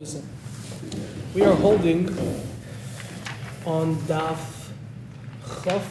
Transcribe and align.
Listen, 0.00 0.28
we 1.36 1.42
are 1.42 1.54
holding 1.54 2.08
on 3.64 3.94
Daf 4.08 4.70
Chaf 5.62 5.88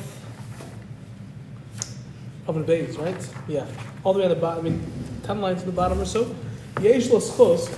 of 2.46 2.55
the 2.55 2.63
base, 2.63 2.97
right? 2.97 3.29
Yeah, 3.47 3.66
all 4.04 4.12
the 4.12 4.20
way 4.20 4.26
at 4.26 4.28
the 4.28 4.36
bottom. 4.36 4.66
I 4.66 4.70
mean, 4.70 4.92
ten 5.24 5.39
lines 5.39 5.62
to 5.62 5.68
the 5.68 5.71
bottom 5.71 6.02
or 6.02 6.05
so. 6.05 6.36
Yesh 6.81 7.12
lo 7.12 7.20
schos. 7.20 7.70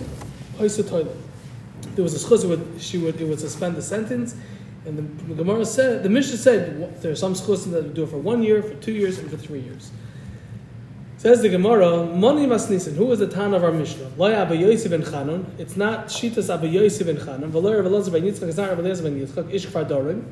There 0.58 2.04
was 2.04 2.16
a 2.16 2.28
schos 2.28 2.50
would 2.50 2.82
she 2.82 2.98
would 2.98 3.22
it 3.22 3.28
would 3.28 3.40
suspend 3.40 3.76
the 3.76 3.84
sentence, 3.84 4.36
and 4.88 4.98
the, 4.98 5.36
Gemara 5.36 5.64
said 5.64 6.02
the 6.02 6.10
Mishnah 6.10 6.38
said 6.38 7.04
there 7.04 7.12
are 7.12 7.16
some 7.16 7.36
schos 7.36 7.70
that 7.70 7.84
would 7.84 7.94
do 7.94 8.04
it 8.04 8.10
for 8.10 8.18
one 8.18 8.42
year, 8.42 8.64
for 8.64 8.74
two 8.74 8.94
years, 8.94 9.20
and 9.20 9.30
for 9.30 9.38
three 9.38 9.60
years. 9.60 9.92
Says 11.26 11.42
the 11.42 11.50
Gemara, 11.50 12.06
Moni 12.06 12.46
Masnisin, 12.46 12.94
who 12.94 13.08
was 13.08 13.18
the 13.18 13.26
town 13.26 13.56
of 13.56 13.64
our 13.64 13.72
Mishnah? 13.72 14.12
Loy 14.16 14.32
Abba 14.32 14.56
Yosef 14.56 14.92
ben. 14.92 15.02
It's 15.58 15.76
not 15.76 16.06
Shitas 16.06 16.54
Abba 16.54 16.68
Yosef 16.68 17.08
ben 17.08 17.18
Chanun. 17.18 17.52
Rabbi 17.52 17.90
Elazar 17.90 18.12
ben 18.12 18.22
Yitzchak. 18.22 18.44
It's 18.44 18.58
not 18.58 18.70
Rabbi 18.70 18.84
Elazar 18.84 19.02
ben 19.06 19.20
Yitzchak. 19.20 19.52
Ish 19.52 19.66
Kfar 19.66 19.90
Dorim, 19.90 20.24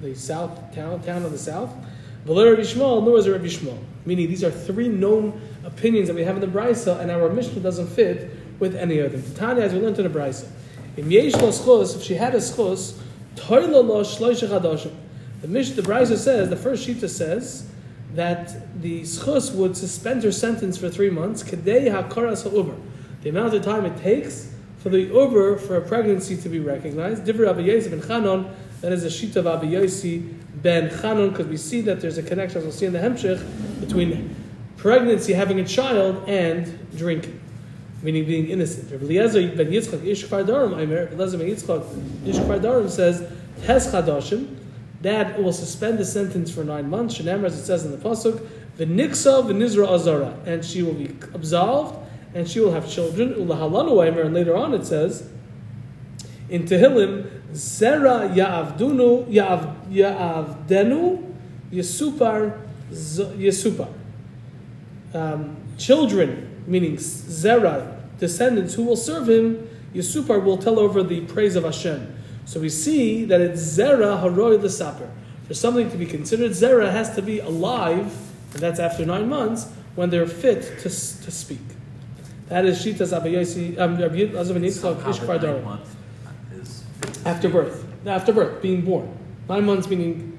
the 0.00 0.14
south 0.14 0.74
town, 0.74 1.02
town 1.02 1.26
of 1.26 1.32
the 1.32 1.36
south. 1.36 1.70
V'loy 2.24 2.52
Rabbi 2.52 2.62
Shmuel, 2.62 3.04
nor 3.04 3.18
is 3.18 3.26
it 3.26 3.32
Rabbi 3.32 3.48
Shmuel. 3.48 3.76
Meaning 4.06 4.28
these 4.28 4.42
are 4.42 4.50
three 4.50 4.88
known 4.88 5.38
opinions 5.62 6.08
that 6.08 6.16
we 6.16 6.24
have 6.24 6.36
in 6.36 6.40
the 6.40 6.46
Brisa, 6.46 6.98
and 7.00 7.10
our 7.10 7.28
Mishnah 7.28 7.60
doesn't 7.60 7.88
fit 7.88 8.30
with 8.58 8.74
any 8.74 8.98
of 9.00 9.12
them. 9.12 9.22
Tanya, 9.34 9.64
as 9.64 9.74
we 9.74 9.80
learned 9.80 9.98
in 9.98 10.10
the 10.10 10.18
Brisa, 10.18 10.48
if 10.96 12.02
she 12.02 12.14
had 12.14 12.34
a 12.34 12.38
schos. 12.38 12.96
The 15.42 15.48
Mishnah, 15.48 15.82
the 15.82 15.82
Brisa 15.82 16.16
says, 16.16 16.48
the 16.48 16.56
first 16.56 16.88
Shita 16.88 17.10
says, 17.10 17.70
that 18.14 18.80
the 18.82 19.02
schus 19.02 19.54
would 19.54 19.76
suspend 19.76 20.22
her 20.22 20.32
sentence 20.32 20.76
for 20.78 20.88
three 20.88 21.10
months, 21.10 21.42
kedei 21.42 21.90
hakaras 21.90 22.42
ha'uber. 22.42 22.74
The 23.22 23.30
amount 23.30 23.54
of 23.54 23.62
time 23.62 23.84
it 23.84 24.00
takes 24.00 24.52
for 24.78 24.88
the 24.88 25.00
uber 25.00 25.58
for 25.58 25.76
a 25.76 25.80
pregnancy 25.80 26.36
to 26.38 26.48
be 26.48 26.58
recognized. 26.58 27.24
Divrei 27.24 27.46
Rabbi 27.46 27.60
Yosef 27.60 27.90
ben 27.90 28.00
Chanon, 28.00 28.50
that 28.80 28.92
is 28.92 29.04
a 29.04 29.10
sheet 29.10 29.36
of 29.36 29.44
Rabbi 29.44 29.66
Yossi 29.66 30.34
ben 30.54 30.88
Chanon, 30.88 31.30
because 31.30 31.46
we 31.46 31.56
see 31.56 31.82
that 31.82 32.00
there's 32.00 32.18
a 32.18 32.22
connection, 32.22 32.58
as 32.58 32.64
we'll 32.64 32.72
see 32.72 32.86
in 32.86 32.92
the 32.92 32.98
Hemshech, 32.98 33.80
between 33.80 34.34
pregnancy, 34.78 35.34
having 35.34 35.60
a 35.60 35.66
child, 35.66 36.26
and 36.28 36.88
drinking. 36.96 37.38
Meaning 38.02 38.24
being 38.24 38.48
innocent. 38.48 38.90
Rabbi 38.90 39.04
Eliezer 39.04 39.54
ben 39.54 39.66
Yitzchak 39.66 40.04
Ish 40.04 40.24
Kfar 40.24 40.46
Darim, 40.46 40.70
Rabbi 40.70 41.14
Eliezer 41.14 41.36
ben 41.36 41.48
Yitzchak 41.48 42.26
Ish 42.26 42.36
Kfar 42.36 42.58
Darim 42.58 42.88
says, 42.88 43.30
Tes 43.62 43.92
Chadashim, 43.92 44.56
that 45.02 45.42
will 45.42 45.52
suspend 45.52 45.98
the 45.98 46.04
sentence 46.04 46.52
for 46.52 46.62
nine 46.64 46.88
months. 46.88 47.18
Shenemar, 47.18 47.44
as 47.44 47.58
it 47.58 47.64
says 47.64 47.84
in 47.84 47.90
the 47.90 47.96
pasuk, 47.96 48.46
v'niksa 48.78 49.44
v'nizra 49.44 49.88
azara, 49.88 50.38
and 50.44 50.64
she 50.64 50.82
will 50.82 50.94
be 50.94 51.16
absolved, 51.32 51.96
and 52.34 52.48
she 52.48 52.60
will 52.60 52.72
have 52.72 52.88
children. 52.88 53.34
Ulahalanu 53.34 54.24
and 54.24 54.34
later 54.34 54.56
on 54.56 54.74
it 54.74 54.84
says 54.84 55.28
in 56.48 56.64
Tehillim, 56.64 57.30
zera 57.52 58.34
ya'avdunu 58.34 59.28
ya'av, 59.28 59.90
ya'avdenu 59.90 61.34
yesupar 61.72 62.60
yesupar. 62.90 63.88
Um, 65.14 65.56
children, 65.78 66.62
meaning 66.66 66.96
zera, 66.96 67.96
descendants 68.18 68.74
who 68.74 68.82
will 68.82 68.96
serve 68.96 69.28
him, 69.28 69.68
yesupar 69.94 70.42
will 70.44 70.58
tell 70.58 70.78
over 70.78 71.02
the 71.02 71.22
praise 71.22 71.56
of 71.56 71.64
Hashem. 71.64 72.16
So 72.50 72.58
we 72.58 72.68
see 72.68 73.24
that 73.26 73.40
it's 73.40 73.60
Zera 73.62 74.20
Haroy 74.20 74.56
L'Saper. 74.56 75.08
For 75.46 75.54
something 75.54 75.88
to 75.88 75.96
be 75.96 76.04
considered 76.04 76.50
Zera 76.50 76.90
has 76.90 77.14
to 77.14 77.22
be 77.22 77.38
alive, 77.38 78.12
and 78.52 78.60
that's 78.60 78.80
after 78.80 79.06
nine 79.06 79.28
months, 79.28 79.70
when 79.94 80.10
they're 80.10 80.26
fit 80.26 80.62
to, 80.80 80.88
to 80.88 81.30
speak. 81.30 81.60
That 82.48 82.64
is 82.64 82.84
Shitas 82.84 83.16
Abayosi, 83.16 83.78
um, 83.78 83.96
Rabbi 83.96 84.16
Elazar 84.16 84.58
Yitzchak 84.58 84.72
Somehow 84.80 85.10
Ish 85.10 85.18
the 85.20 85.26
Kfar 85.26 85.28
ninth 85.28 85.42
Darim. 85.44 85.64
month 85.64 85.96
is 86.54 86.82
After 87.24 87.48
birth. 87.48 87.86
After 88.04 88.32
birth, 88.32 88.60
being 88.60 88.80
born. 88.84 89.16
Nine 89.48 89.64
months 89.64 89.88
meaning, 89.88 90.36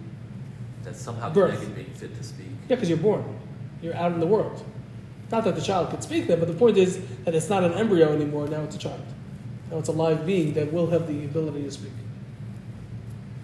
That 0.83 0.97
somehow 0.97 1.29
Birth. 1.31 1.73
being 1.73 1.91
fit 1.91 2.13
to 2.17 2.23
speak. 2.25 2.47
yeah, 2.67 2.75
because 2.75 2.89
you're 2.89 2.97
born. 2.97 3.23
You're 3.81 3.95
out 3.95 4.11
in 4.11 4.19
the 4.19 4.27
world. 4.27 4.61
Not 5.31 5.45
that 5.45 5.55
the 5.55 5.61
child 5.61 5.89
could 5.91 6.03
speak 6.03 6.27
then, 6.27 6.39
but 6.39 6.49
the 6.49 6.55
point 6.55 6.75
is 6.75 6.99
that 7.23 7.33
it's 7.33 7.47
not 7.47 7.63
an 7.63 7.71
embryo 7.75 8.11
anymore, 8.11 8.49
now 8.49 8.63
it's 8.63 8.75
a 8.75 8.79
child. 8.79 8.99
Now 9.71 9.77
it's 9.77 9.89
a 9.89 9.93
live 9.93 10.25
being 10.25 10.53
that 10.53 10.71
will 10.71 10.87
have 10.87 11.07
the 11.07 11.23
ability 11.25 11.63
to 11.63 11.71
speak. 11.71 11.91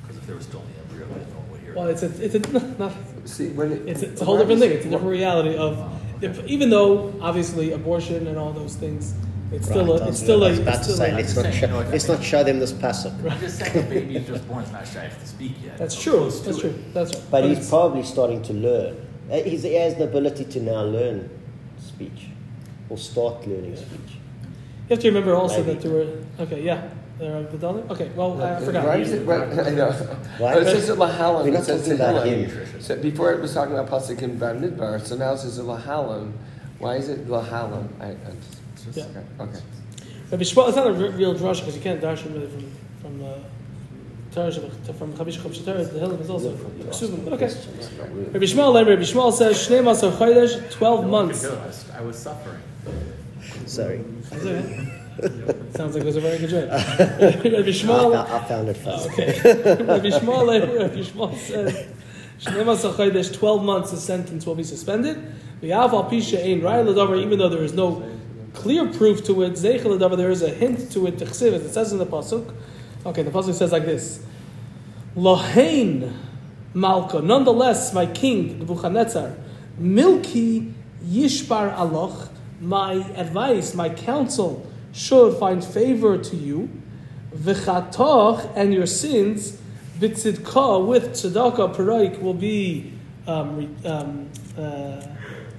Because 0.01 0.17
if 0.17 0.27
there 0.27 0.35
was 0.35 0.45
still 0.45 0.61
in 0.61 0.73
the 0.73 0.79
embryo, 0.81 1.07
then 1.17 1.29
no 1.29 1.39
one 1.39 1.51
would 1.51 1.61
hear 1.61 1.73
Well, 1.75 1.87
it's 1.87 2.03
a, 2.03 2.23
it's 2.23 2.35
a, 2.35 2.77
not, 2.77 2.93
See, 3.25 3.49
when 3.49 3.71
it, 3.71 3.87
It's, 3.87 4.01
it's 4.03 4.21
a 4.21 4.25
whole 4.25 4.37
different 4.37 4.59
thing. 4.61 4.71
It's 4.71 4.85
a 4.85 4.89
different 4.89 5.11
reality 5.11 5.55
of, 5.57 5.79
uh-huh. 5.79 5.89
if, 6.21 6.45
even 6.47 6.69
though 6.69 7.13
obviously 7.21 7.71
abortion 7.71 8.27
and 8.27 8.37
all 8.37 8.51
those 8.53 8.75
things, 8.75 9.13
it's 9.51 9.65
still 9.67 9.85
Right, 9.97 10.01
a, 10.01 10.09
it's 10.09 10.21
I 10.21 10.23
still 10.23 10.43
a, 10.43 10.49
was 10.49 10.59
about 10.59 10.75
it's 10.75 10.87
to 10.87 10.93
still 10.93 10.97
say, 10.97 11.11
a, 11.11 11.15
let's 11.15 11.35
not, 11.35 11.41
saying, 11.43 11.55
show, 11.55 11.67
you 11.67 11.71
know, 11.83 11.89
let's 11.89 12.07
not 12.09 12.23
show 12.23 12.43
them 12.43 12.59
this 12.59 12.73
pasuk. 12.73 13.31
I'm 13.31 13.39
just 13.39 13.59
saying, 13.59 13.73
the 13.73 13.83
baby 13.95 14.15
is 14.17 14.27
just 14.27 14.47
born 14.47 14.63
is 14.63 14.71
not 14.71 14.85
shy 14.87 15.07
to 15.07 15.27
speak 15.27 15.53
yet. 15.63 15.77
that's 15.77 15.97
Or 15.97 16.01
true. 16.03 16.17
close 16.19 16.39
to 16.41 16.45
That's 16.45 16.57
it. 16.57 16.61
true. 16.61 16.83
That's 16.93 17.13
right. 17.15 17.23
But 17.31 17.43
he's 17.45 17.69
probably 17.69 18.03
starting 18.03 18.41
to 18.43 18.53
learn. 18.53 19.07
He's, 19.31 19.63
he 19.63 19.75
has 19.75 19.95
the 19.95 20.03
ability 20.05 20.45
to 20.45 20.59
now 20.61 20.83
learn 20.83 21.29
speech, 21.79 22.27
or 22.89 22.97
start 22.97 23.47
learning 23.47 23.75
speech. 23.77 24.17
You 24.89 24.95
have 24.95 24.99
to 24.99 25.07
remember 25.09 25.35
also 25.35 25.61
Maybe. 25.63 25.73
that 25.73 25.81
there 25.81 25.91
were 25.91 26.23
okay, 26.39 26.61
yeah, 26.63 26.89
there 27.19 27.35
are 27.37 27.43
Vidal. 27.43 27.85
Okay, 27.91 28.09
well 28.15 28.41
I 28.41 28.63
forgot. 28.63 28.85
Why 28.85 28.97
is 28.97 29.11
it, 29.11 29.25
right, 29.25 29.41
I 29.67 29.69
know. 29.71 29.91
Why? 30.37 30.53
Oh, 30.53 30.59
it 30.59 30.65
says 30.65 30.87
it 30.87 30.97
Lahalam. 30.97 31.41
We're 31.43 31.47
It 31.49 31.53
not 31.55 31.63
says 31.65 31.81
talking 31.81 31.95
about 31.95 32.25
Tehillim. 32.25 32.81
So 32.81 32.95
before 33.01 33.33
it 33.33 33.41
was 33.41 33.53
talking 33.53 33.77
about 33.77 33.89
Pasuk 33.89 34.21
in 34.21 34.39
Bamidbar, 34.39 35.01
so 35.05 35.17
now 35.17 35.33
it 35.33 35.39
says 35.39 35.59
Lahalam. 35.59 36.31
Why 36.79 36.95
is 36.95 37.09
it 37.09 37.27
Lahalam? 37.27 37.89
I, 37.99 38.11
I 38.11 38.15
just, 38.15 38.95
just, 38.95 38.97
Yeah. 38.97 39.19
okay. 39.41 39.49
okay. 39.51 39.59
Rabbi 40.31 40.43
Shmuel, 40.43 40.67
it's 40.69 40.77
not 40.77 40.87
a 40.87 40.93
real 40.93 41.35
drush 41.35 41.59
because 41.59 41.75
you 41.75 41.81
can't 41.81 41.99
dash 41.99 42.25
it 42.25 42.31
really 42.31 42.47
from 42.47 42.71
from 43.01 43.25
uh, 43.25 43.33
Torah 44.31 44.51
from 44.93 45.13
Chavish 45.15 45.37
Chavish 45.37 45.65
Torah. 45.65 45.83
Tehillim 45.83 46.21
is 46.21 46.29
also 46.29 46.53
Ksubim, 46.53 47.25
but 47.25 47.33
okay. 47.33 47.47
Rabbi 48.31 48.45
Shmuel, 48.45 48.73
Rabbi 48.87 49.01
Shmuel 49.01 49.33
says 49.33 49.57
Shnei 49.67 49.83
Masar 49.83 50.11
Chodesh, 50.13 50.71
twelve 50.71 51.05
months. 51.05 51.45
I 51.93 52.01
was 52.01 52.17
suffering. 52.17 52.61
Sorry. 53.65 54.03
Sounds 55.75 55.93
like 55.95 56.03
it 56.03 56.05
was 56.05 56.15
a 56.15 56.21
very 56.21 56.37
good 56.37 56.49
joke. 56.49 56.69
Rabbi 56.71 56.79
I, 56.79 57.71
Shmuel. 57.71 58.27
fou- 58.27 58.35
I 58.35 58.43
found 58.45 58.69
it 58.69 58.77
fast. 58.77 59.07
Okay. 59.09 59.31
Rabbi 59.83 60.09
Shmuel, 60.09 60.79
Rabbi 60.79 60.95
Shmuel 61.01 61.35
says, 61.37 61.87
"Shneimasa 62.39 63.33
twelve 63.37 63.63
months, 63.63 63.91
the 63.91 63.97
sentence 63.97 64.45
will 64.45 64.55
be 64.55 64.63
suspended. 64.63 65.17
V'yav 65.61 65.91
al 65.93 66.09
pisha 66.09 66.37
ein 66.43 66.61
raya 66.61 66.85
l'davar, 66.85 67.19
even 67.19 67.39
though 67.39 67.49
there 67.49 67.63
is 67.63 67.73
no 67.73 68.07
clear 68.53 68.87
proof 68.91 69.23
to 69.25 69.41
it. 69.43 69.55
There 69.55 70.29
is 70.31 70.41
a 70.43 70.49
hint 70.49 70.91
to 70.91 71.07
it. 71.07 71.19
As 71.21 71.41
it 71.41 71.73
says 71.73 71.91
in 71.91 71.97
the 71.97 72.05
pasuk. 72.05 72.53
Okay, 73.05 73.23
the 73.23 73.31
pasuk 73.31 73.55
says 73.55 73.71
like 73.71 73.85
this: 73.85 74.23
Lahain 75.15 76.13
Malka. 76.75 77.21
Nonetheless, 77.21 77.91
my 77.91 78.05
king 78.05 78.59
Nebuchadnezzar, 78.59 79.35
milki 79.81 80.73
yishbar 81.03 81.75
aloch. 81.75 82.29
My 82.59 82.93
advice, 83.15 83.73
my 83.75 83.89
counsel 83.89 84.65
should 84.91 85.37
find 85.37 85.63
favor 85.63 86.17
to 86.17 86.35
you 86.35 86.69
v'chatoch 87.35 88.51
and 88.55 88.73
your 88.73 88.87
sins 88.87 89.57
bitzidka 89.99 90.85
with 90.85 91.11
tzedakah 91.11 91.75
paraik 91.75 92.21
will 92.21 92.33
be 92.33 92.93
um, 93.27 93.57
re, 93.57 93.69
um, 93.85 94.29
uh, 94.57 95.01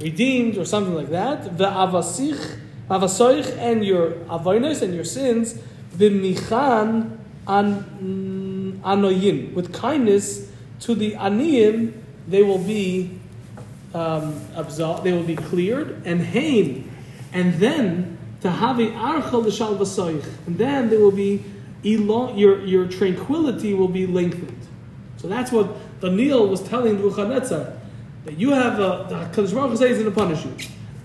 redeemed 0.01 0.57
or 0.59 0.65
something 0.65 0.95
like 0.95 1.11
that. 1.11 1.45
V'avasich 1.57 2.59
avasoich 2.89 3.57
and 3.59 3.85
your 3.85 4.13
avoinos 4.29 4.83
and 4.83 4.95
your 4.95 5.05
sins 5.05 5.55
b'michan 5.97 7.17
an 7.47 8.81
anoyin 8.85 9.53
with 9.55 9.73
kindness 9.73 10.51
to 10.81 10.95
the 10.95 11.13
aniyim 11.13 11.93
they 12.29 12.43
will 12.43 12.59
be 12.59 13.19
um, 13.95 14.39
absolved, 14.55 15.03
they 15.05 15.13
will 15.13 15.25
be 15.25 15.37
cleared 15.37 16.03
and 16.05 16.21
hain 16.21 16.88
and 17.33 17.55
then 17.55 18.19
Tahavi 18.43 18.97
archa 18.97 19.33
l'shal 19.33 19.77
v'soich. 19.77 20.25
And 20.47 20.59
then 20.59 20.91
there 20.91 21.01
will 21.01 21.11
be 21.13 21.45
elong, 21.83 22.39
your 22.39 22.65
your 22.65 22.87
tranquility 22.87 23.75
will 23.75 23.89
be 23.89 24.07
lengthened. 24.07 24.67
So 25.17 25.29
that's 25.29 25.51
what 25.51 26.01
Daniel 26.01 26.49
was 26.49 26.63
telling 26.63 26.97
Nebuchadnezzar 26.97 27.73
that 28.25 28.39
you 28.39 28.51
have 28.51 28.79
a 28.79 29.07
the 29.09 29.43
Hakadosh 29.43 29.55
Baruch 29.55 29.71
he's 29.71 29.81
going 29.81 30.05
to 30.05 30.11
punish 30.11 30.45
you, 30.45 30.55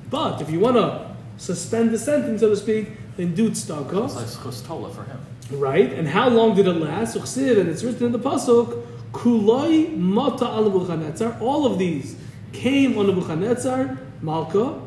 but 0.09 0.41
if 0.41 0.49
you 0.51 0.59
want 0.59 0.75
to 0.77 1.15
suspend 1.37 1.91
the 1.91 1.97
sentence, 1.97 2.41
so 2.41 2.49
to 2.49 2.55
speak, 2.55 2.91
then 3.17 3.33
do 3.33 3.47
It's 3.47 3.65
tzedakah, 3.65 4.15
like 4.15 4.25
chostola 4.27 4.93
for 4.93 5.03
him. 5.03 5.19
right? 5.51 5.91
And 5.91 6.07
how 6.07 6.29
long 6.29 6.55
did 6.55 6.67
it 6.67 6.73
last? 6.73 7.15
And 7.15 7.69
it's 7.69 7.83
written 7.83 8.05
in 8.07 8.11
the 8.11 8.19
pasuk, 8.19 8.85
kuloi 9.11 9.95
mata 9.97 10.45
al. 10.45 11.41
All 11.41 11.65
of 11.65 11.79
these 11.79 12.15
came 12.51 12.97
on 12.97 13.07
Nebuchadnezzar, 13.07 13.97
Malka, 14.21 14.79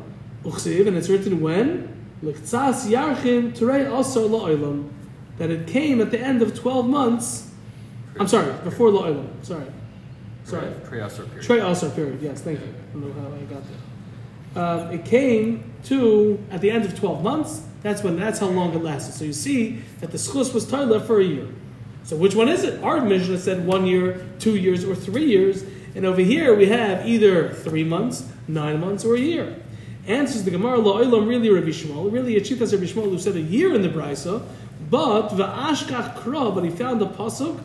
Uchsiv, 0.47 0.87
and 0.87 0.97
it's 0.97 1.09
written 1.09 1.41
when 1.41 1.93
Lichtzas 2.23 2.89
Yarchin 2.89 3.51
Terei 3.55 3.85
Asar 3.85 4.23
La'olam. 4.23 4.89
That 5.37 5.51
it 5.51 5.67
came 5.67 6.01
at 6.01 6.09
the 6.09 6.19
end 6.19 6.41
of 6.41 6.59
twelve 6.59 6.87
months. 6.87 7.51
I'm 8.19 8.27
sorry, 8.27 8.51
before 8.63 8.89
La'olam. 8.89 9.27
Sorry, 9.43 9.65
sorry. 10.45 10.71
Trias 10.87 11.19
or 11.19 11.23
period. 11.25 11.43
Trey 11.43 11.59
Asar 11.59 11.89
period. 11.91 12.21
Yes, 12.21 12.41
thank 12.41 12.59
you. 12.59 12.65
I 12.67 12.93
don't 12.93 13.15
know 13.15 13.29
how 13.29 13.35
I 13.35 13.41
got 13.41 13.63
um, 14.57 14.91
it 14.91 15.05
came 15.05 15.71
to 15.83 16.43
at 16.49 16.61
the 16.61 16.71
end 16.71 16.83
of 16.83 16.97
12 16.97 17.23
months. 17.23 17.61
That's 17.83 18.03
when 18.03 18.19
that's 18.19 18.39
how 18.39 18.47
long 18.47 18.73
it 18.73 18.83
lasted. 18.83 19.13
So 19.13 19.23
you 19.23 19.33
see 19.33 19.83
that 19.99 20.11
the 20.11 20.17
schus 20.17 20.53
was 20.53 20.67
toilet 20.67 21.05
for 21.05 21.19
a 21.19 21.23
year. 21.23 21.47
So 22.03 22.15
which 22.15 22.33
one 22.33 22.49
is 22.49 22.63
it? 22.63 22.83
Our 22.83 23.01
Mishnah 23.01 23.37
said 23.37 23.67
one 23.67 23.85
year, 23.85 24.25
two 24.39 24.55
years, 24.55 24.83
or 24.83 24.95
three 24.95 25.25
years. 25.25 25.63
And 25.93 26.05
over 26.05 26.21
here 26.21 26.55
we 26.55 26.67
have 26.69 27.05
either 27.05 27.53
three 27.53 27.83
months, 27.83 28.27
nine 28.47 28.79
months, 28.79 29.05
or 29.05 29.15
a 29.15 29.19
year. 29.19 29.61
Answers 30.07 30.43
the 30.43 30.51
Gemara, 30.51 30.77
La'olam 30.77 31.27
really 31.27 31.49
Rabbi 31.49 31.67
Shmuel. 31.67 32.11
Really, 32.11 32.35
Achitas 32.35 32.71
Rabbi 32.71 32.85
Shmuel 32.85 33.09
who 33.09 33.19
said 33.19 33.35
a 33.35 33.41
year 33.41 33.75
in 33.75 33.81
the 33.81 33.89
Brisa, 33.89 34.41
but 34.89 35.29
Va'ashkach 35.29 36.15
Kra, 36.15 36.55
but 36.55 36.63
he 36.63 36.69
found 36.69 37.01
the 37.01 37.07
Pasuk, 37.07 37.61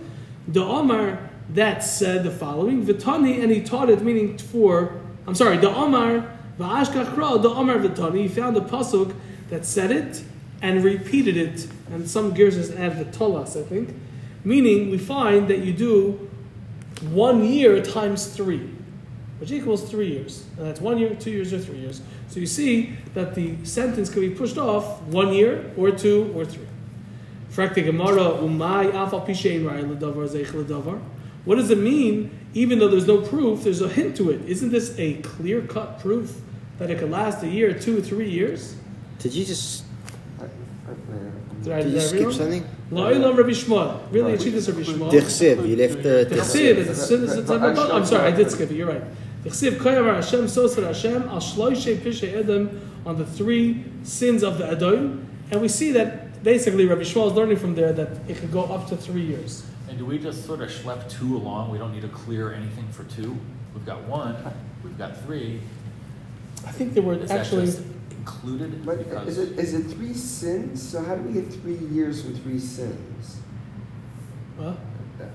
the 0.49 0.62
Omar, 0.62 1.31
that 1.50 1.85
said 1.85 2.25
the 2.25 2.31
following, 2.33 2.85
Vitani, 2.85 3.41
and 3.41 3.53
he 3.53 3.62
taught 3.62 3.89
it, 3.91 4.03
meaning 4.03 4.39
for, 4.39 5.00
I'm 5.27 5.37
sorry, 5.37 5.56
the 5.56 5.71
Omar, 5.71 6.29
Va'ashkach 6.59 7.15
Kra, 7.15 7.41
the 7.41 7.50
Omar 7.50 7.77
Vitani, 7.77 8.23
he 8.23 8.29
found 8.29 8.56
the 8.56 8.62
Pasuk 8.62 9.15
that 9.50 9.65
said 9.65 9.93
it 9.93 10.25
and 10.61 10.83
repeated 10.83 11.37
it, 11.37 11.69
and 11.93 12.09
some 12.11 12.33
gears 12.33 12.71
add 12.73 12.99
the 12.99 13.05
Tolas, 13.17 13.56
I 13.56 13.62
think. 13.62 13.94
Meaning, 14.44 14.91
we 14.91 14.99
find 14.99 15.47
that 15.49 15.59
you 15.59 15.73
do 15.73 16.29
one 17.11 17.44
year 17.44 17.81
times 17.83 18.27
three, 18.27 18.69
which 19.43 19.50
equals 19.50 19.83
three 19.91 20.06
years. 20.06 20.44
And 20.56 20.69
that's 20.69 20.81
one 20.81 20.99
year, 20.99 21.17
two 21.17 21.33
years, 21.33 21.53
or 21.53 21.59
three 21.59 21.79
years. 21.79 22.00
So 22.29 22.39
you 22.39 22.47
see 22.47 22.97
that 23.15 23.35
the 23.35 23.56
sentence 23.65 24.09
can 24.09 24.21
be 24.21 24.31
pushed 24.31 24.56
off 24.56 25.03
one 25.03 25.33
year, 25.33 25.73
or 25.77 25.91
two, 25.91 26.33
or 26.37 26.44
three. 26.44 26.69
Frakti 27.50 27.85
Gemara, 27.85 28.39
umay 28.39 28.93
afal 28.93 29.27
pishein 29.27 29.65
ra'ay 29.65 29.83
ledavar 29.85 30.29
zeich 30.29 30.47
ledavar. 30.53 31.00
What 31.44 31.56
does 31.56 31.71
it 31.73 31.79
mean? 31.79 32.31
Even 32.55 32.79
though 32.79 32.87
there's 32.87 33.09
no 33.09 33.19
proof, 33.21 33.65
there's 33.65 33.81
a 33.81 33.89
hint 33.89 34.17
to 34.19 34.31
it. 34.31 34.41
Isn't 34.47 34.71
this 34.71 34.97
a 34.97 35.15
clear-cut 35.23 35.99
proof 35.99 36.41
that 36.79 36.89
it 36.89 37.00
could 37.00 37.11
last 37.11 37.43
a 37.43 37.49
year, 37.49 37.75
two, 37.77 38.00
three 38.00 38.31
years? 38.31 38.77
Did 39.19 39.35
you 39.35 39.44
just 39.44 39.83
I- 40.41 40.44
I- 40.44 40.49
Did 41.65 41.73
I, 41.73 41.83
did 41.83 41.85
did 41.85 41.93
you 41.94 41.99
I 41.99 42.03
read 42.03 42.09
skip 42.09 42.21
wrong? 42.23 42.33
something? 42.33 42.65
La'ilam 42.93 43.37
Rabbi 43.37 43.50
Shmuel. 43.50 43.99
Really, 44.12 44.33
it's 44.35 44.44
this 44.44 44.69
Rabbi 44.69 44.83
Shmuel. 44.83 45.11
Dichsiv, 45.11 45.69
you 45.69 45.77
left 45.77 46.03
the 46.05 46.27
The 46.29 46.37
Dichsiv. 46.37 46.75
Chsiv 46.75 46.77
is 46.77 46.89
a 46.89 46.94
sin. 46.94 47.25
is 47.25 47.50
a- 47.50 47.55
I'm 47.97 48.06
sorry, 48.06 48.33
I 48.33 48.37
did 48.37 48.50
skip 48.50 48.71
it. 48.71 48.77
You're 48.77 48.89
right. 48.89 49.03
The 49.43 49.50
Chsiv 49.50 49.79
Koyamar 49.79 50.15
Hashem 50.15 50.44
Sosar 50.47 50.85
Hashem 50.85 51.23
Al 51.25 51.41
Shloishe 51.41 51.97
Pishe 51.97 52.33
Edom 52.33 52.81
on 53.05 53.19
the 53.19 53.27
three 53.27 53.85
sins 54.05 54.44
of 54.44 54.59
the 54.59 54.67
Edom, 54.67 55.27
and 55.50 55.61
we 55.61 55.67
see 55.69 55.91
that 55.93 56.43
basically 56.44 56.87
Rabbi 56.87 57.03
Shmuel 57.03 57.29
is 57.29 57.33
learning 57.33 57.56
from 57.56 57.75
there 57.75 57.93
that 57.93 58.09
it 58.29 58.37
could 58.37 58.53
go 58.53 58.62
up 58.65 58.89
to 58.89 58.97
three 58.97 59.23
years. 59.23 59.67
And 59.89 59.99
do 59.99 60.06
we 60.06 60.19
just 60.19 60.47
sort 60.47 60.61
of 60.61 60.71
schlep 60.71 61.11
two 61.11 61.37
along? 61.37 61.71
We 61.71 61.79
don't 61.79 61.93
need 61.93 62.03
to 62.03 62.09
clear 62.09 62.53
anything 62.53 62.89
for 62.93 63.03
two? 63.05 63.37
We've 63.75 63.85
got 63.85 64.03
one, 64.05 64.37
we've 64.85 64.97
got 64.97 65.21
three. 65.25 65.61
I 66.65 66.71
think 66.71 66.94
they 66.94 67.00
were 67.00 67.15
Is 67.15 67.29
that 67.29 67.41
actually. 67.41 67.67
just 67.67 67.83
included? 68.12 68.87
But 68.87 68.99
Because 68.99 69.27
is 69.27 69.39
it, 69.39 69.59
is 69.59 69.75
it 69.75 69.83
three 69.93 70.15
sins? 70.15 70.81
So 70.89 71.03
how 71.03 71.17
do 71.17 71.23
we 71.23 71.33
get 71.33 71.53
three 71.53 71.77
years 71.77 72.23
with 72.25 72.41
three 72.44 72.61
sins? 72.61 73.39
Huh? 74.56 74.75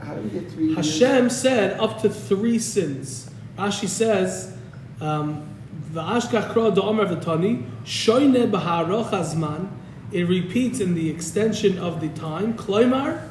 How 0.02 0.16
do 0.16 0.22
we 0.22 0.30
get 0.30 0.50
three 0.50 0.68
years? 0.68 0.78
Hashem 0.78 1.30
said 1.30 1.78
up 1.82 2.02
to 2.04 2.10
three 2.10 2.58
sins. 2.58 3.30
Rashi 3.58 3.88
says, 3.88 4.56
um, 5.02 5.48
"Va'ashkach 5.92 6.54
kro 6.54 6.72
da'omer 6.72 7.08
v'tani 7.08 7.64
shoyne 7.84 8.52
b'haroch 8.52 9.10
hazman." 9.10 9.70
It 10.12 10.28
repeats 10.28 10.80
in 10.80 10.96
the 10.96 11.10
extension 11.10 11.78
of 11.78 12.00
the 12.00 12.08
time. 12.10 12.54
Kloimar, 12.54 13.28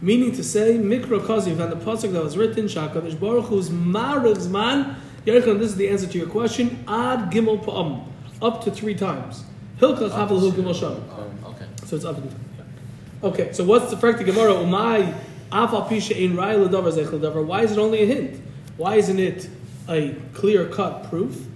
meaning 0.00 0.32
to 0.32 0.42
say, 0.42 0.76
mikro 0.76 1.20
kaziv, 1.20 1.60
and 1.60 1.70
the 1.70 1.76
pasuk 1.76 2.12
that 2.12 2.24
was 2.24 2.36
written, 2.36 2.64
Shakadosh 2.64 3.18
Baruch 3.20 3.46
Hu's 3.46 3.70
zman. 3.70 4.96
Yerkon, 5.24 5.58
this 5.58 5.70
is 5.70 5.76
the 5.76 5.88
answer 5.88 6.06
to 6.06 6.18
your 6.18 6.26
question. 6.26 6.84
Ad 6.88 7.30
gimel 7.30 7.64
pa'am, 7.64 8.02
up 8.40 8.64
to 8.64 8.70
three 8.70 8.94
times. 8.94 9.44
Havel 9.78 10.40
hu 10.40 10.52
gimel 10.52 10.74
sham. 10.74 11.04
Oh, 11.10 11.50
okay. 11.50 11.66
So 11.84 11.96
it's 11.96 12.04
up 12.04 12.16
to 12.16 12.22
yeah. 12.22 13.28
Okay, 13.28 13.52
so 13.52 13.64
what's 13.64 13.90
the 13.90 13.96
fact 13.96 14.18
Gemara? 14.24 14.54
Umay 14.54 15.14
afal 15.52 15.86
pisha 15.86 16.16
in 16.16 16.36
rai 16.36 16.54
ledavar 16.56 16.92
zech 16.92 17.06
ledavar. 17.06 17.44
Why 17.44 17.62
is 17.62 17.72
it 17.72 17.78
only 17.78 18.02
a 18.02 18.06
hint? 18.06 18.40
Why 18.76 18.96
isn't 18.96 19.18
it 19.18 19.48
a 19.88 20.14
clear 20.34 20.66
cut 20.68 21.08
proof? 21.08 21.46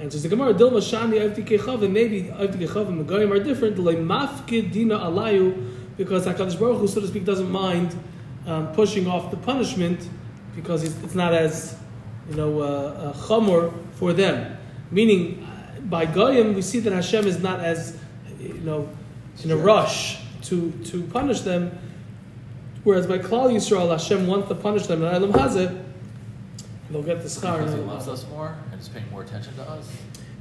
And 0.00 0.10
says 0.10 0.22
the 0.22 0.30
Gemara, 0.30 0.54
Dilma 0.54 0.78
Shani 0.78 1.20
Avti 1.20 1.82
and 1.82 1.92
maybe 1.92 2.22
Avti 2.22 2.54
Kechav 2.54 2.88
and 2.88 3.06
Megoyim 3.06 3.30
are 3.30 3.42
different. 3.42 3.78
Le 3.78 3.94
mafkid 3.96 4.72
dina 4.72 4.98
alayu, 4.98 5.76
because 5.98 6.26
Hakadosh 6.26 6.58
Baruch 6.58 6.78
Hu, 6.78 6.88
so 6.88 7.02
to 7.02 7.06
speak, 7.06 7.26
doesn't 7.26 7.50
mind 7.50 7.94
um, 8.46 8.72
pushing 8.72 9.06
off 9.06 9.30
the 9.30 9.36
punishment 9.36 10.08
because 10.56 10.82
it's, 10.84 10.96
it's 11.02 11.14
not 11.14 11.34
as 11.34 11.76
you 12.30 12.36
know 12.36 12.60
uh, 12.60 13.12
uh, 13.14 13.70
for 13.92 14.12
them. 14.12 14.56
Meaning, 14.90 15.44
uh, 15.44 15.80
by 15.80 16.06
Goyim, 16.06 16.54
we 16.54 16.62
see 16.62 16.80
that 16.80 16.92
Hashem 16.92 17.26
is 17.26 17.40
not 17.40 17.60
as 17.60 17.98
you 18.38 18.54
know 18.60 18.88
in 19.44 19.50
a 19.50 19.56
rush 19.56 20.18
to 20.44 20.70
to 20.86 21.02
punish 21.04 21.40
them. 21.40 21.78
Whereas 22.84 23.06
by 23.06 23.18
Klal 23.18 23.52
Yisrael, 23.52 23.90
Hashem 23.90 24.26
wants 24.26 24.48
to 24.48 24.54
punish 24.54 24.86
them, 24.86 25.04
and 25.04 25.34
has 25.36 25.56
it, 25.56 25.70
they'll 26.90 27.02
get 27.02 27.22
the 27.22 27.28
schar. 27.28 27.58
Because 27.58 27.74
he 27.74 27.80
loves 27.80 28.08
us 28.08 28.26
more 28.28 28.56
and 28.70 28.80
is 28.80 28.88
paying 28.88 29.10
more 29.10 29.22
attention 29.22 29.54
to 29.56 29.62
us. 29.62 29.88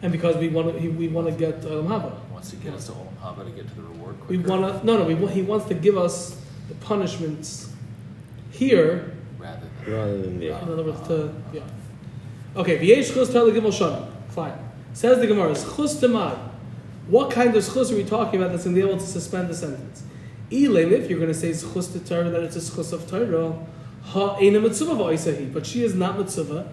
And 0.01 0.12
because 0.12 0.38
we 0.38 0.48
want 0.48 0.74
to, 0.74 0.80
he, 0.80 0.88
we 0.88 1.07
want 1.10 1.28
to 1.28 1.34
get 1.34 1.66
uh, 1.66 1.69
Elam 1.69 1.88
Haba. 1.88 2.25
He 2.28 2.34
wants 2.34 2.50
to 2.51 2.56
get 2.57 2.74
us 2.74 2.86
to 2.88 2.94
Olam 2.94 3.18
Haba 3.22 3.46
to 3.46 3.51
get 3.51 3.68
to 3.68 3.75
the 3.75 3.81
reward 3.81 4.16
We 4.30 4.38
want 4.38 4.62
to, 4.62 4.86
no, 4.86 4.98
no, 4.98 5.04
we, 5.04 5.28
he 5.28 5.42
wants 5.42 5.68
to 5.68 5.74
give 5.74 5.98
us 5.98 6.40
the 6.69 6.75
punishments 6.75 7.74
here, 8.51 9.13
Rather 9.38 9.68
than. 9.86 9.94
Rather 9.94 10.22
than 10.22 10.40
there. 10.40 10.57
in 10.60 10.69
other 10.69 10.84
words, 10.84 11.07
to, 11.07 11.34
yeah. 11.54 11.62
Okay, 12.56 12.78
v'yesh 12.78 13.13
chus 13.13 13.31
tel 13.31 13.48
gimel 13.52 13.72
shana. 13.72 14.10
Fine. 14.30 14.54
Says 14.94 15.19
the 15.19 15.28
Gemara, 15.28 15.54
chus 15.54 16.02
temad. 16.02 16.38
What 17.07 17.31
kind 17.31 17.56
of 17.56 17.63
chus 17.66 17.92
are 17.92 17.95
we 17.95 18.04
talking 18.04 18.40
about 18.40 18.52
that's 18.52 18.66
going 18.66 18.75
to 18.75 18.81
be 18.81 18.88
able 18.88 19.00
to 19.00 19.06
suspend 19.06 19.50
the 19.50 19.56
sentence? 19.56 20.04
Elim, 20.52 20.94
if 20.94 21.10
you're 21.10 21.19
going 21.19 21.31
to 21.31 21.38
say 21.38 21.54
chus 21.54 21.88
to 21.90 22.00
Torah, 22.00 22.30
that 22.30 22.44
it's 22.44 22.56
a 22.56 22.75
chus 22.75 22.92
of 22.92 23.10
Torah, 23.10 23.57
ha 24.04 24.38
ena 24.40 24.60
mitzvah 24.60 24.94
v'oisahi, 24.94 25.54
but 25.54 25.66
she 25.66 25.84
is 25.84 25.94
not 25.96 26.18
mitzvah 26.18 26.72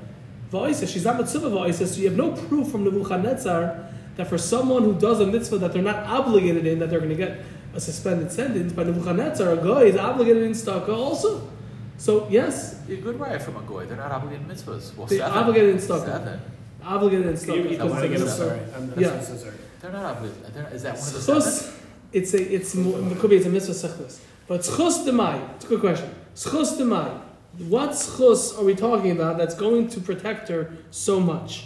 v'oisa. 0.52 0.88
She's 0.88 1.04
not 1.04 1.18
mitzvah 1.18 1.50
v'oisa, 1.50 1.86
so 1.86 2.00
you 2.00 2.08
have 2.08 2.16
no 2.16 2.32
proof 2.32 2.70
from 2.70 2.84
Nebuchadnezzar 2.84 3.84
that 4.16 4.26
for 4.28 4.38
someone 4.38 4.82
who 4.82 4.94
does 4.94 5.20
a 5.20 5.26
mitzvah 5.26 5.58
that 5.58 5.72
they're 5.72 5.82
not 5.82 6.04
obligated 6.06 6.66
in, 6.66 6.78
that 6.78 6.88
they're 6.90 7.00
going 7.00 7.10
to 7.10 7.16
get 7.16 7.40
a 7.74 7.80
suspended 7.80 8.32
sentence. 8.32 8.72
By 8.72 8.84
Nebuchadnezzar, 8.84 9.52
a 9.52 9.56
guy 9.56 9.82
is 9.82 9.96
obligated 9.96 10.42
in 10.44 10.52
staka 10.52 10.88
also. 10.88 11.50
So 11.98 12.26
yes, 12.30 12.74
Be 12.86 12.94
a 12.94 13.00
good 13.00 13.18
riot 13.18 13.42
from 13.42 13.56
a 13.56 13.62
goy. 13.62 13.86
They're 13.86 13.96
not 13.96 14.12
obligated 14.12 14.48
in 14.48 14.54
mitzvahs. 14.56 14.94
Well, 14.96 15.06
They 15.06 15.18
seven. 15.18 15.36
obligated 15.36 15.70
in 15.74 15.80
stock. 15.80 16.04
Seven. 16.06 16.40
obligated 16.84 17.26
in 17.26 17.32
staka 17.34 17.46
Can 17.46 17.54
you 17.54 17.62
read 17.62 17.78
the 17.80 17.84
because 17.84 17.90
one 17.90 17.98
it's 17.98 18.02
a 18.02 18.06
again? 18.06 18.20
mitzvah. 18.20 18.36
Sorry, 18.44 18.60
I'm 18.76 18.92
I'm 18.92 19.00
Yeah. 19.00 19.20
so 19.20 19.36
sorry. 19.36 19.52
They're 19.80 19.92
not 19.92 20.04
obligated. 20.04 20.54
They're, 20.54 20.68
is 20.74 20.82
that 20.82 20.94
one 20.98 21.06
of 21.08 21.12
the 21.14 21.20
seven? 21.20 21.42
Schus, 21.42 21.78
it's 22.12 22.34
a 22.34 22.54
it's 22.54 22.74
more, 22.74 22.98
it 23.00 23.18
could 23.18 23.30
be 23.30 23.36
it's 23.36 23.46
a 23.46 23.50
mitzvah 23.50 23.72
sechlis. 23.74 24.18
But 24.46 24.60
schus 24.60 25.04
demai, 25.06 25.40
it's 25.56 25.64
a 25.64 25.68
good 25.68 25.80
question. 25.80 26.10
Schus 26.36 26.76
demai, 26.76 27.18
what 27.56 27.92
schus 27.92 28.58
are 28.58 28.62
we 28.62 28.74
talking 28.74 29.10
about 29.10 29.38
that's 29.38 29.54
going 29.54 29.88
to 29.88 30.00
protect 30.00 30.48
her 30.48 30.76
so 30.90 31.18
much? 31.18 31.64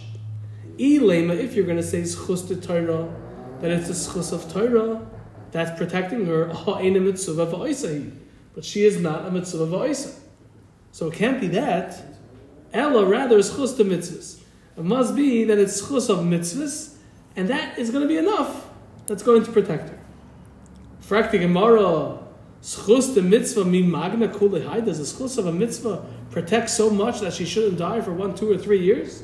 Elema, 0.78 1.36
if 1.36 1.54
you're 1.54 1.66
going 1.66 1.76
to 1.76 1.82
say 1.82 2.02
schus 2.02 2.46
to 2.46 2.54
Torah, 2.54 3.12
that 3.60 3.72
it's 3.72 3.90
a 3.90 3.92
schus 3.92 4.32
of 4.32 4.50
Torah 4.52 5.04
that's 5.50 5.76
protecting 5.76 6.24
her. 6.26 6.46
but 8.54 8.64
she 8.64 8.84
is 8.84 9.00
not 9.00 9.26
a 9.26 9.30
mitzvah 9.32 9.66
va'oisai. 9.66 10.14
So 10.92 11.08
it 11.08 11.14
can't 11.14 11.40
be 11.40 11.48
that. 11.48 12.00
Ella 12.72 13.04
rather 13.04 13.38
is 13.38 13.50
schus 13.50 13.76
to 13.76 13.84
mitzvahs. 13.84 14.40
It 14.76 14.84
must 14.84 15.16
be 15.16 15.42
that 15.42 15.58
it's 15.58 15.82
schus 15.82 16.08
of 16.08 16.20
mitzvahs, 16.20 16.94
and 17.34 17.48
that 17.48 17.76
is 17.76 17.90
going 17.90 18.02
to 18.02 18.08
be 18.08 18.18
enough. 18.18 18.68
That's 19.08 19.24
going 19.24 19.42
to 19.42 19.50
protect 19.50 19.88
her. 19.88 19.98
Frakti 21.02 21.40
Gemara, 21.40 22.19
schus 22.62 23.14
de 23.14 23.22
mitzvah 23.22 23.64
mi 23.64 23.82
magna 23.82 24.28
hai. 24.28 24.80
Does 24.80 24.98
the 24.98 25.04
schus 25.04 25.38
of 25.38 25.46
a 25.46 25.52
mitzvah 25.52 26.04
protect 26.30 26.70
so 26.70 26.90
much 26.90 27.20
that 27.20 27.32
she 27.32 27.44
shouldn't 27.44 27.78
die 27.78 28.00
for 28.00 28.12
one, 28.12 28.34
two, 28.34 28.50
or 28.50 28.58
three 28.58 28.80
years? 28.80 29.22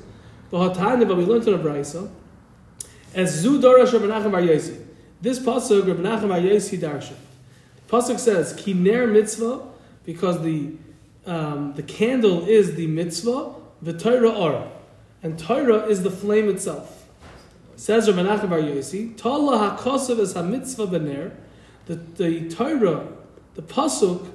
But 0.51 0.77
we 0.77 1.25
learned 1.25 1.49
in 1.49 1.55
a 1.55 1.59
brayso. 1.59 2.09
As 3.15 3.35
zu 3.35 3.61
darash 3.61 3.93
Rabbi 3.93 4.07
Nachman 4.07 4.33
Bar. 4.33 4.43
This 5.21 5.39
pasuk 5.39 5.89
Rabbi 5.89 6.03
Nachman 6.03 6.29
Bar 6.29 6.39
Yosi 6.39 6.79
darshan. 6.79 7.17
Pasuk 7.89 8.19
says 8.19 8.53
ki 8.53 8.75
ner 8.75 9.07
mitzvah 9.07 9.63
because 10.05 10.43
the 10.43 10.73
um, 11.27 11.75
the 11.75 11.83
candle 11.83 12.47
is 12.47 12.77
the 12.77 12.87
mitzvah, 12.87 13.55
the 13.83 13.93
Torah 13.93 14.31
aura, 14.31 14.71
and 15.23 15.39
Torah 15.39 15.87
is 15.87 16.03
the 16.03 16.11
flame 16.11 16.49
itself. 16.49 17.09
Says 17.75 18.09
Rabbi 18.09 18.23
Nachman 18.23 18.51
Bar 18.51 18.59
Yosi, 18.61 19.17
Tala 19.17 19.77
hakosav 19.77 20.19
is 20.21 20.35
ha-mitzvah 20.35 20.87
bener, 20.87 21.33
the, 21.87 21.97
the 21.97 22.49
Torah, 22.49 23.09
the 23.57 23.63
Pasuk, 23.63 24.31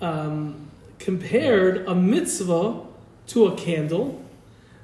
um, 0.00 0.70
compared 0.98 1.86
a 1.86 1.94
mitzvah 1.94 2.80
to 3.26 3.46
a 3.46 3.56
candle, 3.56 4.22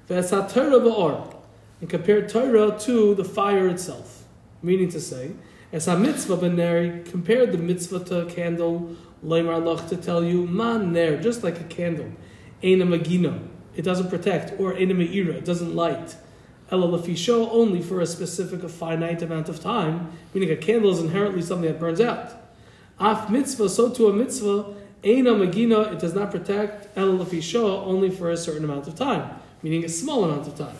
Ves 0.08 0.30
ha-Torah 0.30 0.80
ba'or, 0.80 1.34
and 1.80 1.88
compared 1.88 2.28
Torah 2.28 2.76
to 2.80 3.14
the 3.14 3.24
fire 3.24 3.68
itself. 3.68 4.24
Meaning 4.62 4.88
to 4.90 5.00
say, 5.00 5.30
as 5.72 5.86
ha-mitzvah 5.86 6.38
bener, 6.38 7.08
compared 7.08 7.52
the 7.52 7.58
mitzvah 7.58 8.04
to 8.06 8.26
a 8.26 8.26
candle, 8.26 8.96
Leimar 9.24 9.62
lach 9.62 9.88
to 9.88 9.96
tell 9.96 10.24
you, 10.24 10.46
man 10.46 10.92
ner, 10.92 11.20
just 11.20 11.44
like 11.44 11.60
a 11.60 11.64
candle, 11.64 12.10
Eina 12.62 12.82
magino, 12.82 13.46
it 13.76 13.82
doesn't 13.82 14.08
protect, 14.08 14.58
or 14.60 14.74
Eina 14.74 14.96
me'ira, 14.96 15.34
it 15.34 15.44
doesn't 15.44 15.76
light. 15.76 16.16
elalafisho 16.72 17.48
only 17.52 17.80
for 17.80 18.00
a 18.00 18.06
specific, 18.06 18.64
a 18.64 18.68
finite 18.68 19.22
amount 19.22 19.48
of 19.48 19.60
time, 19.60 20.10
meaning 20.34 20.50
a 20.50 20.56
candle 20.56 20.90
is 20.90 21.00
inherently 21.00 21.42
something 21.42 21.70
that 21.70 21.78
burns 21.78 22.00
out. 22.00 22.47
Af 23.00 23.30
mitzvah, 23.30 23.68
so 23.68 23.90
to 23.90 24.08
a 24.08 24.12
mitzvah, 24.12 24.74
Eina 25.04 25.38
Magina, 25.38 25.92
it 25.92 26.00
does 26.00 26.14
not 26.14 26.30
protect 26.30 26.88
El 26.96 27.08
elalafisho 27.08 27.86
only 27.86 28.10
for 28.10 28.30
a 28.30 28.36
certain 28.36 28.64
amount 28.64 28.88
of 28.88 28.96
time, 28.96 29.30
meaning 29.62 29.84
a 29.84 29.88
small 29.88 30.24
amount 30.24 30.48
of 30.48 30.56
time. 30.56 30.76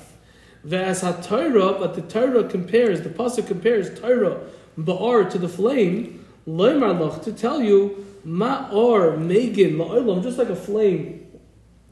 Ve'as 0.67 1.03
ha-Torah, 1.03 1.79
but 1.79 1.95
the 1.95 2.03
Torah 2.03 2.43
compares, 2.45 3.03
the 3.03 3.09
pasuk 3.09 3.47
compares 3.47 4.01
Torah 4.01 4.41
ba'ar 4.77 5.31
to 5.31 5.39
the 5.39 5.49
flame, 5.49 6.25
loymar 6.49 6.99
loch, 6.99 7.23
to 7.23 7.33
tell 7.33 7.63
you, 7.63 8.05
ma'ar 8.27 9.17
megin 9.17 9.77
la'olam, 9.77 10.21
just 10.23 10.39
like 10.39 10.49
a 10.49 10.57
flame 10.57 11.27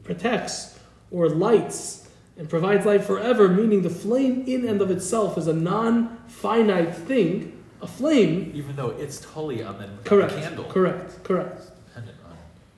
protects 0.03 0.77
or 1.09 1.29
lights 1.29 2.09
and 2.37 2.49
provides 2.49 2.85
light 2.85 3.03
forever, 3.03 3.47
meaning 3.47 3.81
the 3.81 3.89
flame 3.89 4.43
in 4.45 4.67
and 4.67 4.81
of 4.81 4.91
itself 4.91 5.37
is 5.37 5.47
a 5.47 5.53
non-finite 5.53 6.95
thing, 6.95 7.56
a 7.81 7.87
flame, 7.87 8.51
Even 8.55 8.75
though 8.75 8.89
it's 8.89 9.19
totally 9.19 9.63
on 9.63 9.77
the 9.77 9.87
correct, 10.03 10.33
candle. 10.35 10.63
correct, 10.65 11.23
correct. 11.23 11.61
Dependent 11.87 12.17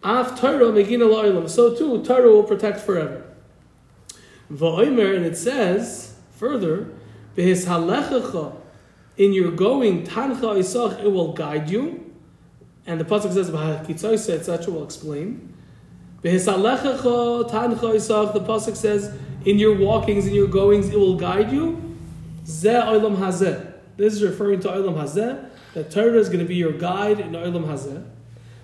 on. 0.03 0.19
Af 0.21 0.39
Torah 0.39 0.65
megina 0.71 1.07
la'olam. 1.07 1.49
So 1.49 1.75
too, 1.75 2.03
Torah 2.03 2.29
will 2.29 2.43
protect 2.43 2.79
forever. 2.81 3.23
Va'omer, 4.51 5.15
and 5.15 5.25
it 5.25 5.37
says 5.37 6.15
further, 6.35 6.89
behis 7.37 7.65
halechacha, 7.65 8.55
in 9.17 9.33
your 9.33 9.51
going, 9.51 10.05
tancha 10.05 10.55
isach, 10.57 11.03
it 11.03 11.09
will 11.11 11.33
guide 11.33 11.69
you. 11.69 12.05
And 12.87 12.99
the 12.99 13.05
pasuk 13.05 13.33
says, 13.33 13.51
v'hakitzoyse, 13.51 14.29
etc. 14.29 14.73
will 14.73 14.83
explain. 14.83 15.53
Behis 16.23 16.47
halechacha, 16.51 17.49
tancha 17.49 17.93
isach, 17.93 18.33
the 18.33 18.39
pasuk 18.39 18.75
says, 18.75 19.13
in 19.45 19.59
your 19.59 19.77
walkings, 19.77 20.25
in 20.27 20.33
your 20.33 20.47
goings, 20.47 20.89
it 20.89 20.97
will 20.99 21.15
guide 21.15 21.51
you. 21.51 21.95
Ze 22.45 22.69
olam 22.69 23.17
hazeh. 23.17 23.68
This 23.99 24.13
is 24.13 24.23
referring 24.23 24.61
to 24.61 24.69
olam 24.69 24.95
hazeh. 24.95 25.49
That 25.73 25.91
Torah 25.91 26.17
is 26.17 26.29
going 26.29 26.39
to 26.39 26.45
be 26.45 26.55
your 26.55 26.71
guide 26.71 27.19
in 27.19 27.33
olam 27.33 27.65
hazeh. 27.65 28.01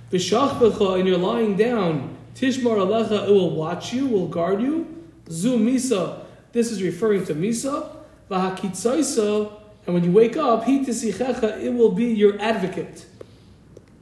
V'shachbecha, 0.09 0.97
and 0.97 1.07
you're 1.07 1.17
lying 1.17 1.57
down, 1.57 2.15
tishmar 2.35 2.77
alecha, 2.77 3.27
it 3.27 3.31
will 3.31 3.53
watch 3.53 3.91
you, 3.91 4.07
will 4.07 4.29
guard 4.29 4.61
you. 4.61 5.03
Zu 5.29 5.57
misa, 5.57 6.21
this 6.53 6.71
is 6.71 6.81
referring 6.81 7.25
to 7.25 7.35
misa. 7.35 7.97
V'hakitzoisa, 8.31 9.51
and 9.85 9.93
when 9.93 10.05
you 10.05 10.11
wake 10.13 10.37
up, 10.37 10.63
hi 10.63 10.79
tisichecha, 10.79 11.61
it 11.61 11.73
will 11.73 11.91
be 11.91 12.05
your 12.05 12.39
advocate. 12.41 13.05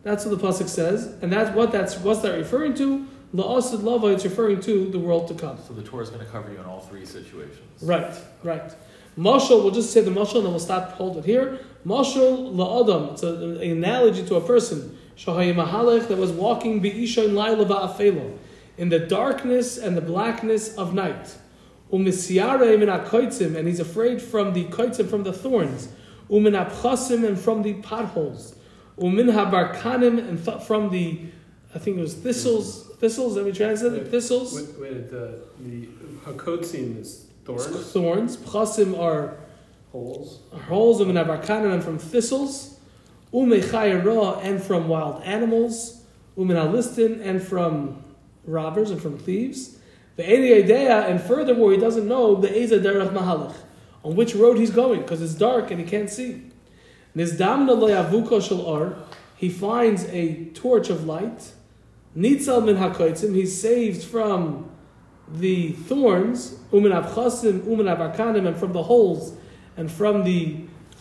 That's 0.03 0.25
what 0.25 0.39
the 0.39 0.47
pasuk 0.47 0.67
says, 0.67 1.15
and 1.23 1.33
that's 1.33 1.49
what 1.55 1.71
that's 1.71 1.97
what's 1.97 2.19
that 2.21 2.35
referring 2.37 2.75
to. 2.75 3.07
La'asid 3.33 3.81
lava, 3.81 4.09
it's 4.09 4.23
referring 4.23 4.61
to 4.61 4.87
the 4.91 4.99
world 4.99 5.27
to 5.29 5.33
come. 5.33 5.57
So 5.67 5.73
the 5.73 5.81
Torah 5.81 6.03
is 6.03 6.11
going 6.11 6.23
to 6.23 6.31
cover 6.31 6.51
you 6.51 6.59
in 6.59 6.65
all 6.65 6.81
three 6.81 7.07
situations. 7.07 7.81
Right, 7.81 8.13
right. 8.43 8.71
Mashal, 9.17 9.63
we'll 9.63 9.71
just 9.71 9.91
say 9.91 10.01
the 10.01 10.11
mashal 10.11 10.37
and 10.37 10.45
then 10.45 10.51
we'll 10.51 10.59
stop, 10.59 10.93
hold 10.93 11.17
it 11.17 11.25
here. 11.25 11.59
Mashal 11.85 12.53
la'adam, 12.53 13.13
it's 13.13 13.23
a, 13.23 13.27
an 13.27 13.61
analogy 13.61 14.25
to 14.25 14.35
a 14.35 14.41
person. 14.41 14.97
That 15.15 16.17
was 16.17 16.31
walking 16.31 16.79
be'isha 16.81 17.25
in 17.25 17.35
laila 17.35 17.65
va'afelo, 17.65 18.37
in 18.77 18.89
the 18.89 18.99
darkness 18.99 19.77
and 19.77 19.95
the 19.95 20.01
blackness 20.01 20.75
of 20.75 20.93
night. 20.95 21.35
Akoitzim, 21.91 23.55
and 23.55 23.67
he's 23.67 23.79
afraid 23.79 24.19
from 24.19 24.53
the 24.53 24.65
koitzim, 24.65 25.07
from 25.07 25.23
the 25.23 25.33
thorns. 25.33 25.89
And 26.29 27.39
from 27.39 27.61
the 27.61 27.73
potholes. 27.83 28.55
And 28.97 30.39
from 30.63 30.89
the, 30.89 31.19
I 31.75 31.79
think 31.79 31.97
it 31.97 32.01
was 32.01 32.15
thistles, 32.15 32.87
thistles, 32.97 33.35
let 33.35 33.45
me 33.45 33.51
translate 33.51 33.93
it, 33.93 34.07
thistles. 34.07 34.55
Wait, 34.55 34.79
wait 34.79 35.09
the 35.11 35.41
the 35.59 35.87
hakotzim 36.25 36.99
is 36.99 37.27
thorns, 37.45 37.91
Thorns. 37.91 38.37
Pchasim 38.37 38.99
are 38.99 39.37
holes. 39.91 40.39
holes 40.67 41.01
of 41.01 41.09
an 41.09 41.81
from 41.81 41.97
thistles, 41.97 42.79
umechayra 43.33 44.43
and 44.43 44.61
from 44.61 44.87
wild 44.87 45.23
animals, 45.23 46.03
umin 46.37 46.55
alistin 46.55 47.25
and 47.25 47.41
from 47.41 48.03
robbers 48.45 48.91
and 48.91 49.01
from 49.01 49.17
thieves, 49.17 49.77
the 50.15 50.27
idea 50.27 51.05
and 51.07 51.21
furthermore 51.21 51.71
he 51.71 51.77
doesn't 51.77 52.07
know 52.07 52.35
the 52.35 52.55
eza 52.55 52.79
derech 52.79 53.11
mahalach 53.13 53.55
on 54.03 54.15
which 54.15 54.35
road 54.35 54.57
he's 54.57 54.69
going 54.69 55.01
because 55.01 55.21
it's 55.21 55.33
dark 55.33 55.71
and 55.71 55.79
he 55.79 55.85
can't 55.85 56.09
see. 56.09 56.43
Nizdamna 57.15 57.75
loyavuko 57.75 58.41
shel 58.41 59.07
he 59.35 59.49
finds 59.49 60.05
a 60.05 60.45
torch 60.53 60.89
of 60.89 61.05
light. 61.05 61.51
Nitzal 62.15 62.63
min 62.63 62.77
hakoitzim, 62.77 63.35
he's 63.35 63.59
saved 63.59 64.03
from 64.03 64.69
the 65.31 65.71
thorns, 65.71 66.59
umin 66.71 66.91
abchasim, 66.91 67.61
umin 67.61 67.95
abarkanim, 67.95 68.47
and 68.47 68.57
from 68.57 68.73
the 68.73 68.83
holes, 68.83 69.35
and 69.77 69.91
from 69.91 70.23
the 70.23 70.57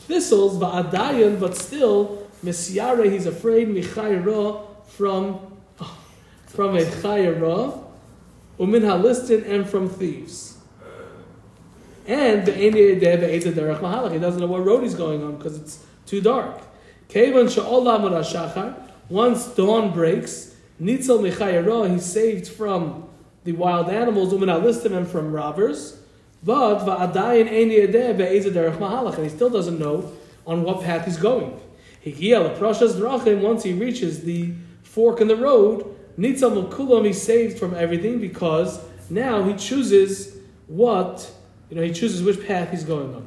thistles, 0.07 0.59
va'adayan, 0.59 1.39
but 1.39 1.57
still, 1.57 2.27
misyare, 2.45 3.11
he's 3.11 3.27
afraid, 3.27 3.69
michayra, 3.69 4.65
from, 4.87 5.41
from 6.47 6.77
a 6.77 6.83
chayra, 6.83 7.85
umin 8.59 8.83
halistin, 8.83 9.49
and 9.49 9.69
from 9.69 9.89
thieves. 9.89 10.59
And 12.07 12.45
the 12.47 12.53
he 12.53 14.19
doesn't 14.19 14.41
know 14.41 14.47
what 14.49 14.65
road 14.65 14.83
he's 14.83 14.95
going 14.95 15.23
on 15.23 15.37
because 15.37 15.57
it's 15.57 15.85
too 16.05 16.21
dark. 16.21 16.61
Once 19.09 19.47
dawn 19.47 19.93
breaks, 19.93 20.57
nitzal 20.81 21.21
michayra, 21.21 21.91
he's 21.93 22.05
saved 22.05 22.49
from 22.49 23.09
the 23.45 23.53
wild 23.53 23.89
animals, 23.89 24.33
umin 24.33 24.49
alistim, 24.49 24.97
and 24.97 25.09
from 25.09 25.33
robbers. 25.33 25.99
But 26.43 26.81
va'adayin 26.81 27.49
eini 27.49 27.89
edeh 27.89 28.17
be'ezah 28.17 28.51
derech 28.51 28.79
mahalach, 28.79 29.15
and 29.15 29.25
he 29.25 29.31
still 29.31 29.51
doesn't 29.51 29.79
know 29.79 30.13
on 30.47 30.63
what 30.63 30.83
path 30.83 31.05
he's 31.05 31.17
going. 31.17 31.61
Higia 32.05 32.57
leprashas 32.57 32.95
drachim, 32.95 33.41
once 33.41 33.63
he 33.63 33.73
reaches 33.73 34.23
the 34.23 34.53
fork 34.83 35.21
in 35.21 35.29
the 35.29 35.37
road, 35.37 35.97
nitzal 36.19 36.69
mukulam, 36.69 37.07
he's 37.07 37.23
saved 37.23 37.59
from 37.59 37.75
everything 37.75 38.21
because 38.21 38.81
now 39.09 39.45
he 39.45 39.55
chooses 39.55 40.37
what, 40.67 41.31
you 41.71 41.77
know, 41.77 41.83
he 41.83 41.93
chooses 41.93 42.23
which 42.23 42.45
path 42.47 42.71
he's 42.71 42.85
going 42.85 43.15
on. 43.15 43.27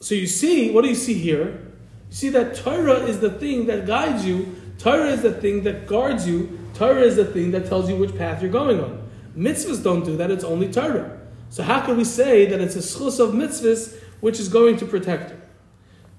So 0.00 0.14
you 0.14 0.26
see, 0.26 0.70
what 0.70 0.82
do 0.82 0.88
you 0.88 0.94
see 0.94 1.14
here? 1.14 1.72
You 2.08 2.14
see 2.14 2.28
that 2.30 2.54
Torah 2.54 3.00
is 3.00 3.20
the 3.20 3.30
thing 3.30 3.66
that 3.66 3.86
guides 3.86 4.24
you, 4.24 4.56
Torah 4.78 5.08
is 5.10 5.22
the 5.22 5.32
thing 5.32 5.64
that 5.64 5.86
guards 5.86 6.26
you, 6.26 6.57
Torah 6.78 7.02
is 7.02 7.16
the 7.16 7.24
thing 7.24 7.50
that 7.50 7.66
tells 7.66 7.90
you 7.90 7.96
which 7.96 8.16
path 8.16 8.40
you're 8.40 8.52
going 8.52 8.78
on. 8.78 9.02
Mitzvahs 9.36 9.82
don't 9.82 10.04
do 10.04 10.16
that, 10.16 10.30
it's 10.30 10.44
only 10.44 10.70
Torah. 10.70 11.18
So 11.50 11.64
how 11.64 11.80
can 11.84 11.96
we 11.96 12.04
say 12.04 12.46
that 12.46 12.60
it's 12.60 12.76
a 12.76 12.78
schus 12.78 13.18
of 13.18 13.34
mitzvahs 13.34 13.96
which 14.20 14.38
is 14.38 14.48
going 14.48 14.76
to 14.76 14.86
protect 14.86 15.30
her? 15.30 15.40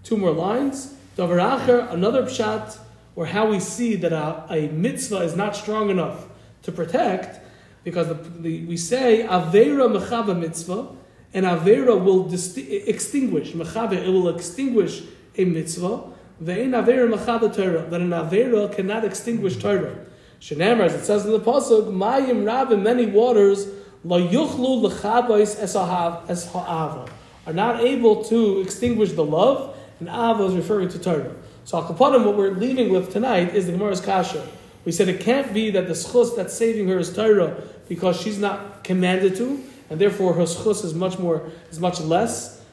Two 0.03 0.17
more 0.17 0.31
lines. 0.31 0.95
Davar 1.15 1.59
acher, 1.59 1.89
another 1.93 2.23
pshat, 2.23 2.77
or 3.15 3.25
how 3.27 3.49
we 3.49 3.61
see 3.61 3.95
that 3.95 4.11
a, 4.11 4.45
a 4.49 4.67
mitzvah 4.67 5.19
is 5.19 5.33
not 5.33 5.55
strong 5.55 5.89
enough 5.89 6.27
to 6.63 6.73
protect, 6.73 7.39
because 7.85 8.09
the, 8.09 8.13
the, 8.13 8.65
we 8.65 8.75
say 8.75 9.25
avera 9.29 9.87
mechava 9.87 10.37
mitzvah, 10.37 10.89
and 11.33 11.45
avera 11.45 12.03
will 12.03 12.25
disti- 12.25 12.85
extinguish 12.85 13.53
mechava. 13.53 13.93
It 13.93 14.09
will 14.09 14.27
extinguish 14.27 15.03
a 15.37 15.45
mitzvah. 15.45 16.03
Ve'in 16.43 16.71
avera 16.71 17.07
mechava 17.13 17.55
Torah. 17.55 17.89
That 17.89 18.01
an 18.01 18.09
avera 18.09 18.73
cannot 18.75 19.05
extinguish 19.05 19.55
Torah. 19.55 20.05
Shenamar, 20.39 20.85
as 20.85 20.93
it 20.93 21.05
says 21.05 21.25
in 21.25 21.31
the 21.31 21.39
pasuk, 21.39 21.91
mayim 21.91 22.43
rabim 22.43 22.81
many 22.81 23.05
waters 23.05 23.67
la 24.03 24.17
yuchlu 24.17 24.89
lechabais 24.89 25.59
es 25.59 25.73
ha'av- 25.73 26.29
es 26.29 26.51
ha'ava 26.51 27.09
are 27.49 27.53
not 27.53 27.81
able 27.81 28.23
to 28.25 28.61
extinguish 28.61 29.13
the 29.13 29.25
love, 29.25 29.75
and 29.99 30.07
ava 30.07 30.45
is 30.45 30.53
referring 30.53 30.87
to 30.87 30.99
Torah. 30.99 31.35
So 31.65 31.79
al 31.79 31.87
kapanim, 31.87 32.23
what 32.23 32.37
we're 32.37 32.51
leaving 32.51 32.91
with 32.91 33.11
tonight 33.11 33.55
is 33.55 33.65
the 33.65 33.71
Gemara's 33.71 34.01
kasha. 34.01 34.47
We 34.85 34.91
said 34.91 35.09
it 35.09 35.19
can't 35.19 35.51
be 35.53 35.71
that 35.71 35.87
the 35.87 35.93
schus 35.93 36.35
that's 36.35 36.53
saving 36.53 36.87
her 36.89 36.99
is 36.99 37.13
Torah 37.13 37.61
because 37.87 38.21
she's 38.21 38.37
not 38.37 38.83
commanded 38.83 39.35
to, 39.37 39.63
and 39.89 39.99
therefore 39.99 40.33
her 40.33 40.43
schus 40.43 40.85
is 40.85 40.93
much 40.93 41.17
more 41.17 41.49
is 41.71 41.79
much 41.79 41.99
less. 41.99 42.63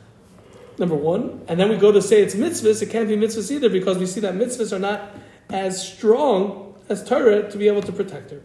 Number 0.78 0.94
one, 0.94 1.40
and 1.48 1.58
then 1.58 1.70
we 1.70 1.76
go 1.76 1.90
to 1.90 2.02
say 2.02 2.22
it's 2.22 2.34
mitzvahs. 2.34 2.82
It 2.82 2.90
can't 2.90 3.08
be 3.08 3.16
mitzvahs 3.16 3.50
either 3.50 3.70
because 3.70 3.96
we 3.96 4.04
see 4.04 4.20
that 4.20 4.34
mitzvahs 4.34 4.74
are 4.76 4.78
not 4.78 5.10
as 5.48 5.90
strong 5.90 6.65
as 6.88 7.04
Torah 7.04 7.50
to 7.50 7.58
be 7.58 7.68
able 7.68 7.82
to 7.82 7.92
protect 7.92 8.30
her. 8.30 8.40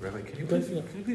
Rabbi, 0.00 0.22
can 0.22 0.38
you 0.38 0.46
please, 0.46 0.70
yeah. 0.70 0.80
can 0.82 0.98
you 0.98 1.04
please 1.04 1.06